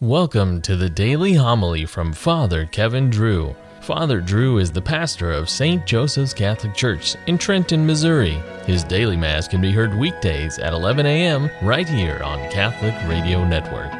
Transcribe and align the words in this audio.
Welcome 0.00 0.62
to 0.62 0.76
the 0.76 0.88
daily 0.88 1.34
homily 1.34 1.84
from 1.84 2.12
Father 2.12 2.66
Kevin 2.66 3.10
Drew. 3.10 3.56
Father 3.80 4.20
Drew 4.20 4.58
is 4.58 4.70
the 4.70 4.80
pastor 4.80 5.32
of 5.32 5.50
St. 5.50 5.84
Joseph's 5.86 6.32
Catholic 6.32 6.72
Church 6.72 7.16
in 7.26 7.36
Trenton, 7.36 7.84
Missouri. 7.84 8.40
His 8.64 8.84
daily 8.84 9.16
Mass 9.16 9.48
can 9.48 9.60
be 9.60 9.72
heard 9.72 9.98
weekdays 9.98 10.60
at 10.60 10.72
11 10.72 11.04
a.m. 11.04 11.50
right 11.62 11.88
here 11.88 12.20
on 12.22 12.38
Catholic 12.48 12.94
Radio 13.08 13.44
Network. 13.44 13.92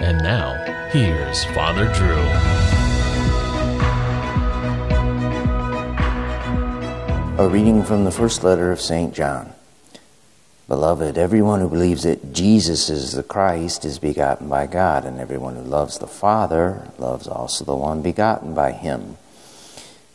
And 0.00 0.22
now, 0.22 0.54
here's 0.90 1.44
Father 1.44 1.84
Drew. 1.92 2.16
A 7.44 7.46
reading 7.46 7.84
from 7.84 8.04
the 8.04 8.10
first 8.10 8.42
letter 8.42 8.72
of 8.72 8.80
St. 8.80 9.12
John. 9.12 9.52
Beloved, 10.68 11.16
everyone 11.16 11.60
who 11.60 11.68
believes 11.68 12.02
that 12.02 12.32
Jesus 12.32 12.90
is 12.90 13.12
the 13.12 13.22
Christ 13.22 13.84
is 13.84 14.00
begotten 14.00 14.48
by 14.48 14.66
God, 14.66 15.04
and 15.04 15.20
everyone 15.20 15.54
who 15.54 15.62
loves 15.62 16.00
the 16.00 16.08
Father 16.08 16.88
loves 16.98 17.28
also 17.28 17.64
the 17.64 17.76
one 17.76 18.02
begotten 18.02 18.52
by 18.52 18.72
him. 18.72 19.16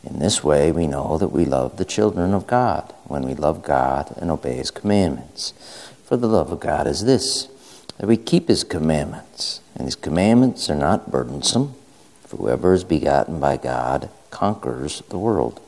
In 0.04 0.18
this 0.18 0.44
way, 0.44 0.70
we 0.70 0.86
know 0.86 1.16
that 1.16 1.28
we 1.28 1.46
love 1.46 1.78
the 1.78 1.86
children 1.86 2.34
of 2.34 2.46
God, 2.46 2.92
when 3.04 3.22
we 3.22 3.32
love 3.32 3.62
God 3.62 4.14
and 4.18 4.30
obey 4.30 4.56
his 4.56 4.70
commandments. 4.70 5.54
For 6.04 6.18
the 6.18 6.28
love 6.28 6.52
of 6.52 6.60
God 6.60 6.86
is 6.86 7.06
this 7.06 7.48
that 7.96 8.06
we 8.06 8.18
keep 8.18 8.48
his 8.48 8.62
commandments, 8.62 9.62
and 9.74 9.86
his 9.86 9.96
commandments 9.96 10.68
are 10.68 10.76
not 10.76 11.10
burdensome. 11.10 11.74
For 12.26 12.36
whoever 12.36 12.74
is 12.74 12.84
begotten 12.84 13.40
by 13.40 13.56
God 13.56 14.10
conquers 14.30 15.02
the 15.08 15.18
world. 15.18 15.62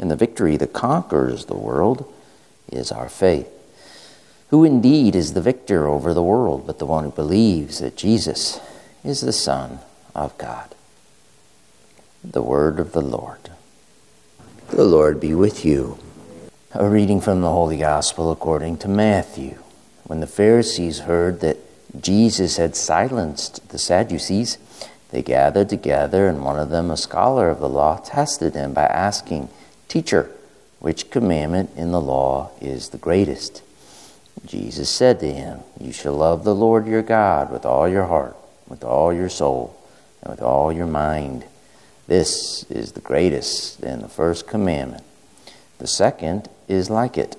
And 0.00 0.10
the 0.10 0.16
victory 0.16 0.56
that 0.56 0.72
conquers 0.72 1.44
the 1.44 1.56
world 1.56 2.12
is 2.72 2.90
our 2.90 3.08
faith. 3.08 3.52
Who 4.50 4.62
indeed 4.62 5.16
is 5.16 5.32
the 5.32 5.40
victor 5.40 5.88
over 5.88 6.14
the 6.14 6.22
world 6.22 6.66
but 6.66 6.78
the 6.78 6.86
one 6.86 7.04
who 7.04 7.10
believes 7.10 7.80
that 7.80 7.96
Jesus 7.96 8.60
is 9.02 9.20
the 9.20 9.32
Son 9.32 9.80
of 10.14 10.36
God? 10.38 10.74
The 12.22 12.42
word 12.42 12.78
of 12.78 12.92
the 12.92 13.02
Lord. 13.02 13.50
The 14.68 14.84
Lord 14.84 15.20
be 15.20 15.34
with 15.34 15.64
you. 15.64 15.98
A 16.72 16.88
reading 16.88 17.20
from 17.20 17.40
the 17.40 17.50
Holy 17.50 17.78
Gospel 17.78 18.30
according 18.30 18.78
to 18.78 18.88
Matthew. 18.88 19.58
When 20.04 20.20
the 20.20 20.26
Pharisees 20.26 21.00
heard 21.00 21.40
that 21.40 21.58
Jesus 22.00 22.56
had 22.56 22.76
silenced 22.76 23.68
the 23.70 23.78
Sadducees, 23.78 24.58
they 25.10 25.22
gathered 25.22 25.68
together, 25.68 26.28
and 26.28 26.44
one 26.44 26.58
of 26.58 26.70
them, 26.70 26.90
a 26.90 26.96
scholar 26.96 27.48
of 27.48 27.60
the 27.60 27.68
law, 27.68 27.96
tested 27.98 28.54
him 28.54 28.74
by 28.74 28.84
asking, 28.84 29.48
Teacher, 29.88 30.30
which 30.78 31.10
commandment 31.10 31.70
in 31.76 31.92
the 31.92 32.00
law 32.00 32.50
is 32.60 32.90
the 32.90 32.98
greatest? 32.98 33.62
Jesus 34.46 34.88
said 34.88 35.20
to 35.20 35.32
him, 35.32 35.60
You 35.80 35.92
shall 35.92 36.14
love 36.14 36.44
the 36.44 36.54
Lord 36.54 36.86
your 36.86 37.02
God 37.02 37.50
with 37.50 37.66
all 37.66 37.88
your 37.88 38.06
heart, 38.06 38.36
with 38.68 38.84
all 38.84 39.12
your 39.12 39.28
soul, 39.28 39.76
and 40.22 40.30
with 40.30 40.42
all 40.42 40.72
your 40.72 40.86
mind. 40.86 41.44
This 42.06 42.64
is 42.70 42.92
the 42.92 43.00
greatest 43.00 43.80
and 43.82 44.02
the 44.02 44.08
first 44.08 44.46
commandment. 44.46 45.02
The 45.78 45.86
second 45.86 46.48
is 46.68 46.88
like 46.88 47.18
it 47.18 47.36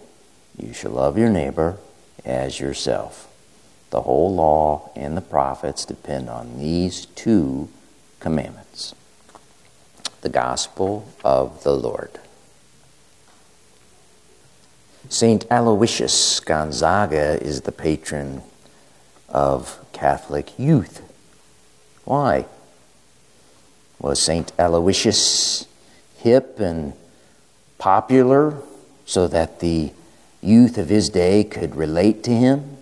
You 0.57 0.73
shall 0.73 0.91
love 0.91 1.17
your 1.17 1.29
neighbor 1.29 1.77
as 2.25 2.59
yourself. 2.59 3.31
The 3.89 4.01
whole 4.01 4.35
law 4.35 4.91
and 4.95 5.15
the 5.15 5.21
prophets 5.21 5.85
depend 5.85 6.29
on 6.29 6.59
these 6.59 7.05
two 7.05 7.69
commandments. 8.19 8.93
The 10.21 10.29
Gospel 10.29 11.07
of 11.23 11.63
the 11.63 11.73
Lord. 11.73 12.19
St. 15.09 15.45
Aloysius 15.49 16.39
Gonzaga 16.41 17.41
is 17.41 17.61
the 17.61 17.71
patron 17.71 18.41
of 19.29 19.79
Catholic 19.93 20.57
youth. 20.59 21.01
Why? 22.03 22.45
Was 23.99 24.21
St. 24.21 24.51
Aloysius 24.59 25.65
hip 26.17 26.59
and 26.59 26.93
popular 27.77 28.61
so 29.05 29.27
that 29.27 29.59
the 29.59 29.91
youth 30.41 30.77
of 30.77 30.89
his 30.89 31.09
day 31.09 31.43
could 31.43 31.75
relate 31.75 32.23
to 32.23 32.31
him? 32.31 32.77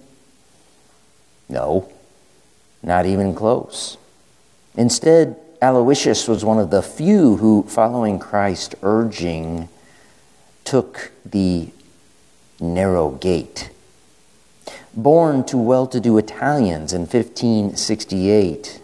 No, 1.48 1.92
not 2.82 3.06
even 3.06 3.36
close. 3.36 3.98
Instead, 4.76 5.38
Aloysius 5.62 6.28
was 6.28 6.44
one 6.44 6.60
of 6.60 6.70
the 6.70 6.82
few 6.82 7.38
who, 7.38 7.64
following 7.64 8.20
Christ's 8.20 8.76
urging, 8.82 9.70
took 10.64 11.12
the 11.24 11.70
narrow 12.60 13.12
gate. 13.12 13.70
Born 14.94 15.44
to 15.46 15.58
well 15.58 15.88
to 15.88 16.00
do 16.00 16.18
Italians 16.18 16.94
in 16.94 17.02
1568, 17.02 18.82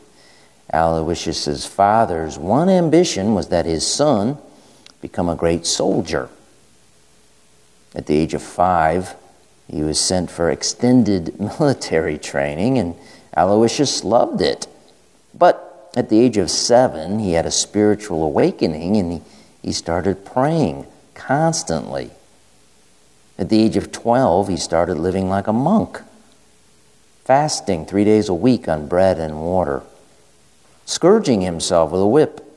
Aloysius's 0.74 1.66
father's 1.66 2.38
one 2.38 2.70
ambition 2.70 3.34
was 3.34 3.48
that 3.50 3.66
his 3.66 3.86
son 3.86 4.38
become 5.02 5.30
a 5.30 5.36
great 5.36 5.66
soldier. 5.66 6.30
At 7.96 8.08
the 8.08 8.18
age 8.18 8.34
of 8.34 8.42
five, 8.42 9.16
he 9.68 9.84
was 9.84 10.00
sent 10.00 10.30
for 10.30 10.50
extended 10.50 11.40
military 11.60 12.18
training, 12.18 12.78
and 12.78 12.96
Aloysius 13.36 14.04
loved 14.04 14.42
it. 14.42 14.68
But 15.34 15.90
at 15.96 16.10
the 16.10 16.20
age 16.20 16.38
of 16.38 16.50
seven, 16.50 17.20
he 17.20 17.34
had 17.34 17.46
a 17.46 17.52
spiritual 17.52 18.24
awakening 18.24 18.98
and 18.98 19.12
he, 19.12 19.22
he 19.62 19.72
started 19.72 20.26
praying 20.26 20.86
constantly. 21.14 22.12
At 23.42 23.50
the 23.50 23.60
age 23.60 23.76
of 23.76 23.92
12, 23.92 24.50
he 24.50 24.58
started 24.58 25.00
living 25.00 25.28
like 25.28 25.48
a 25.48 25.54
monk, 25.54 26.00
fasting 27.26 27.88
three 27.88 28.04
days 28.04 28.30
a 28.30 28.36
week 28.36 28.68
on 28.70 28.86
bread 28.86 29.18
and 29.18 29.42
water, 29.42 29.82
scourging 30.86 31.42
himself 31.42 31.92
with 31.92 32.02
a 32.02 32.06
whip, 32.06 32.48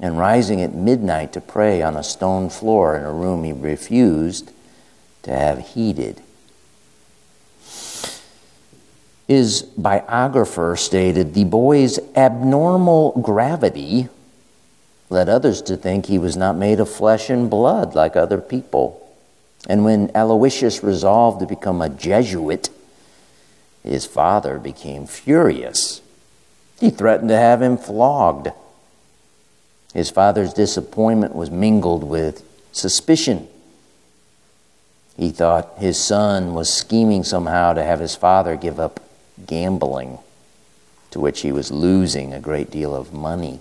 and 0.00 0.18
rising 0.18 0.60
at 0.60 0.74
midnight 0.74 1.32
to 1.34 1.40
pray 1.40 1.80
on 1.80 1.94
a 1.94 2.02
stone 2.02 2.50
floor 2.50 2.96
in 2.96 3.04
a 3.04 3.12
room 3.12 3.44
he 3.44 3.52
refused 3.52 4.50
to 5.22 5.30
have 5.30 5.60
heated. 5.60 6.20
His 9.28 9.62
biographer 9.62 10.74
stated 10.74 11.34
the 11.34 11.44
boy's 11.44 12.00
abnormal 12.16 13.12
gravity 13.22 14.08
led 15.08 15.28
others 15.28 15.62
to 15.62 15.76
think 15.76 16.06
he 16.06 16.18
was 16.18 16.36
not 16.36 16.56
made 16.56 16.80
of 16.80 16.90
flesh 16.90 17.30
and 17.30 17.48
blood 17.48 17.94
like 17.94 18.16
other 18.16 18.40
people. 18.40 19.00
And 19.68 19.84
when 19.84 20.10
Aloysius 20.14 20.82
resolved 20.82 21.40
to 21.40 21.46
become 21.46 21.80
a 21.80 21.88
Jesuit, 21.88 22.68
his 23.82 24.06
father 24.06 24.58
became 24.58 25.06
furious. 25.06 26.02
He 26.80 26.90
threatened 26.90 27.28
to 27.30 27.36
have 27.36 27.62
him 27.62 27.76
flogged. 27.76 28.48
His 29.92 30.10
father's 30.10 30.52
disappointment 30.52 31.34
was 31.34 31.50
mingled 31.50 32.04
with 32.04 32.44
suspicion. 32.72 33.48
He 35.16 35.30
thought 35.30 35.74
his 35.78 35.98
son 35.98 36.54
was 36.54 36.72
scheming 36.72 37.22
somehow 37.22 37.72
to 37.74 37.84
have 37.84 38.00
his 38.00 38.16
father 38.16 38.56
give 38.56 38.80
up 38.80 39.00
gambling, 39.46 40.18
to 41.12 41.20
which 41.20 41.42
he 41.42 41.52
was 41.52 41.70
losing 41.70 42.32
a 42.32 42.40
great 42.40 42.70
deal 42.70 42.94
of 42.94 43.12
money. 43.12 43.60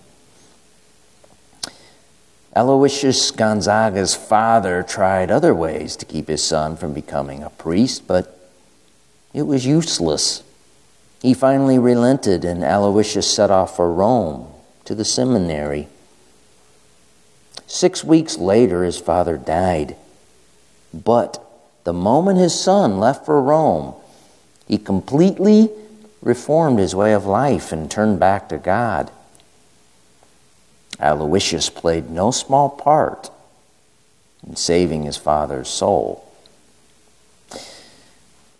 Aloysius 2.56 3.32
Gonzaga's 3.32 4.14
father 4.14 4.84
tried 4.84 5.32
other 5.32 5.56
ways 5.56 5.96
to 5.96 6.06
keep 6.06 6.28
his 6.28 6.44
son 6.44 6.78
from 6.78 6.94
becoming 6.94 7.42
a 7.42 7.50
priest, 7.50 8.08
but 8.08 8.40
it 9.34 9.44
was 9.44 9.66
useless. 9.66 10.44
He 11.22 11.34
finally 11.34 11.80
relented, 11.80 12.46
and 12.46 12.64
Aloysius 12.64 13.34
set 13.34 13.50
off 13.50 13.76
for 13.76 13.92
Rome 13.92 14.48
to 14.86 14.94
the 14.94 15.06
seminary. 15.06 15.88
Six 17.66 18.04
weeks 18.04 18.38
later, 18.38 18.84
his 18.84 19.00
father 19.00 19.38
died. 19.38 19.96
But 20.94 21.44
the 21.86 21.94
moment 21.94 22.38
his 22.38 22.60
son 22.60 23.00
left 23.00 23.26
for 23.26 23.42
Rome, 23.42 23.96
he 24.68 24.78
completely 24.78 25.72
reformed 26.22 26.78
his 26.78 26.96
way 26.96 27.14
of 27.14 27.26
life 27.26 27.72
and 27.72 27.90
turned 27.90 28.20
back 28.20 28.48
to 28.50 28.58
God. 28.58 29.10
Aloysius 31.00 31.70
played 31.70 32.10
no 32.10 32.32
small 32.32 32.70
part 32.70 33.32
in 34.48 34.56
saving 34.56 35.04
his 35.04 35.18
father's 35.18 35.70
soul. 35.70 36.30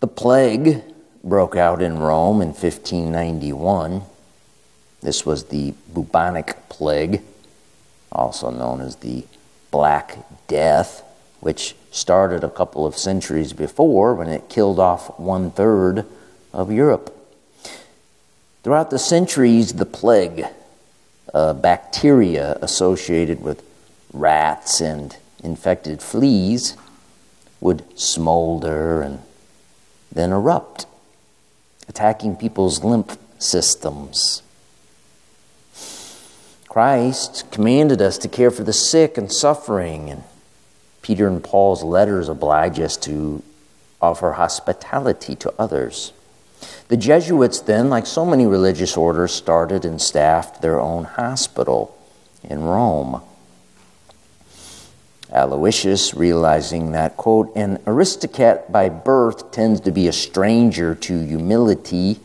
The 0.00 0.06
plague 0.06 0.82
broke 1.22 1.56
out 1.56 1.80
in 1.80 1.98
Rome 1.98 2.42
in 2.42 2.48
1591. 2.48 4.02
This 5.00 5.24
was 5.24 5.44
the 5.44 5.74
bubonic 5.92 6.68
plague, 6.68 7.22
also 8.12 8.50
known 8.50 8.80
as 8.80 8.96
the 8.96 9.24
Black 9.70 10.18
Death, 10.48 11.02
which 11.40 11.74
started 11.90 12.44
a 12.44 12.50
couple 12.50 12.86
of 12.86 12.96
centuries 12.96 13.52
before 13.52 14.14
when 14.14 14.28
it 14.28 14.48
killed 14.48 14.78
off 14.78 15.18
one 15.18 15.50
third 15.50 16.04
of 16.52 16.70
Europe. 16.72 17.14
Throughout 18.62 18.90
the 18.90 18.98
centuries, 18.98 19.74
the 19.74 19.86
plague 19.86 20.46
uh, 21.34 21.52
bacteria 21.52 22.56
associated 22.62 23.42
with 23.42 23.62
rats 24.12 24.80
and 24.80 25.16
infected 25.42 26.00
fleas 26.00 26.76
would 27.60 27.82
smolder 27.98 29.02
and 29.02 29.20
then 30.12 30.30
erupt, 30.30 30.86
attacking 31.88 32.36
people's 32.36 32.84
lymph 32.84 33.18
systems. 33.38 34.42
Christ 36.68 37.50
commanded 37.50 38.00
us 38.00 38.16
to 38.18 38.28
care 38.28 38.50
for 38.50 38.64
the 38.64 38.72
sick 38.72 39.18
and 39.18 39.30
suffering, 39.30 40.10
and 40.10 40.24
Peter 41.02 41.26
and 41.26 41.42
Paul's 41.42 41.82
letters 41.82 42.28
oblige 42.28 42.78
us 42.80 42.96
to 42.98 43.42
offer 44.00 44.32
hospitality 44.32 45.34
to 45.36 45.52
others. 45.58 46.12
The 46.88 46.96
Jesuits, 46.98 47.60
then, 47.60 47.88
like 47.88 48.06
so 48.06 48.26
many 48.26 48.46
religious 48.46 48.96
orders, 48.96 49.32
started 49.32 49.84
and 49.84 50.00
staffed 50.00 50.60
their 50.60 50.78
own 50.78 51.04
hospital 51.04 51.96
in 52.42 52.62
Rome. 52.62 53.22
Aloysius, 55.32 56.14
realizing 56.14 56.92
that, 56.92 57.16
quote, 57.16 57.50
an 57.56 57.80
aristocrat 57.86 58.70
by 58.70 58.90
birth 58.90 59.50
tends 59.50 59.80
to 59.80 59.90
be 59.90 60.06
a 60.06 60.12
stranger 60.12 60.94
to 60.94 61.26
humility, 61.26 62.20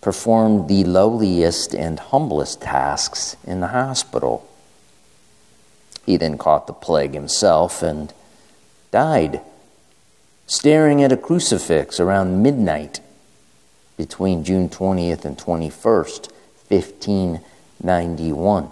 performed 0.00 0.68
the 0.68 0.82
lowliest 0.82 1.74
and 1.74 2.00
humblest 2.00 2.60
tasks 2.60 3.36
in 3.46 3.60
the 3.60 3.68
hospital. 3.68 4.46
He 6.04 6.16
then 6.16 6.36
caught 6.36 6.66
the 6.66 6.72
plague 6.72 7.14
himself 7.14 7.84
and 7.84 8.12
died, 8.90 9.40
staring 10.48 11.04
at 11.04 11.12
a 11.12 11.16
crucifix 11.16 12.00
around 12.00 12.42
midnight 12.42 12.98
between 14.02 14.42
June 14.42 14.68
20th 14.68 15.24
and 15.24 15.38
21st, 15.38 16.28
1591. 16.66 18.68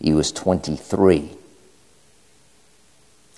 He 0.00 0.12
was 0.12 0.30
23. 0.30 1.30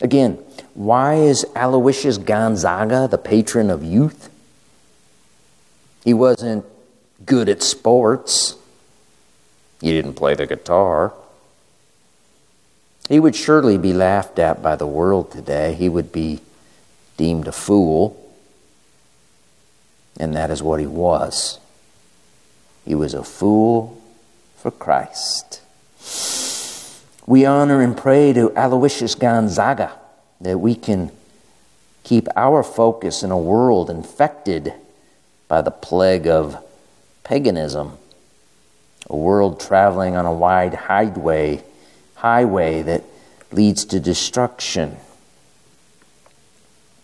Again, 0.02 0.34
why 0.74 1.14
is 1.14 1.46
Aloysius 1.56 2.18
Gonzaga 2.18 3.08
the 3.08 3.16
patron 3.16 3.70
of 3.70 3.82
youth? 3.82 4.28
He 6.04 6.12
wasn't 6.12 6.66
good 7.24 7.48
at 7.48 7.62
sports. 7.62 8.56
He 9.80 9.92
didn't 9.92 10.16
play 10.16 10.34
the 10.34 10.46
guitar. 10.46 11.14
He 13.08 13.18
would 13.18 13.34
surely 13.34 13.78
be 13.78 13.94
laughed 13.94 14.38
at 14.38 14.62
by 14.62 14.76
the 14.76 14.86
world 14.86 15.32
today. 15.32 15.72
He 15.72 15.88
would 15.88 16.12
be 16.12 16.40
deemed 17.16 17.48
a 17.48 17.52
fool. 17.52 18.22
And 20.18 20.34
that 20.34 20.50
is 20.50 20.62
what 20.62 20.80
he 20.80 20.86
was. 20.86 21.58
He 22.84 22.94
was 22.94 23.14
a 23.14 23.24
fool 23.24 24.00
for 24.56 24.70
Christ. 24.70 25.60
We 27.26 27.44
honor 27.44 27.82
and 27.82 27.96
pray 27.96 28.32
to 28.32 28.52
Aloysius 28.56 29.14
Gonzaga 29.16 29.92
that 30.40 30.58
we 30.58 30.74
can 30.74 31.10
keep 32.04 32.28
our 32.36 32.62
focus 32.62 33.24
in 33.24 33.32
a 33.32 33.38
world 33.38 33.90
infected 33.90 34.72
by 35.48 35.60
the 35.60 35.72
plague 35.72 36.28
of 36.28 36.64
paganism, 37.24 37.98
a 39.10 39.16
world 39.16 39.58
traveling 39.58 40.14
on 40.14 40.24
a 40.24 40.32
wide 40.32 40.74
highway, 40.74 41.64
highway 42.14 42.82
that 42.82 43.02
leads 43.50 43.84
to 43.86 43.98
destruction. 43.98 44.96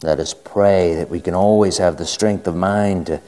Let 0.02 0.19
us 0.19 0.34
pray 0.34 0.94
that 0.96 1.10
we 1.10 1.20
can 1.20 1.34
always 1.34 1.78
have 1.78 1.96
the 1.96 2.06
strength 2.06 2.46
of 2.46 2.56
mind 2.56 3.06
to 3.06 3.20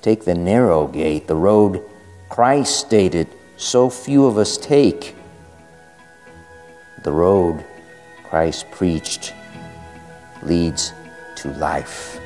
take 0.00 0.24
the 0.24 0.34
narrow 0.34 0.86
gate, 0.86 1.26
the 1.26 1.36
road 1.36 1.84
Christ 2.30 2.80
stated 2.80 3.26
so 3.56 3.90
few 3.90 4.24
of 4.24 4.38
us 4.38 4.56
take 4.56 5.14
the 7.02 7.12
road 7.12 7.64
Christ 8.24 8.70
preached 8.70 9.34
leads 10.42 10.92
to 11.36 11.52
life. 11.54 12.18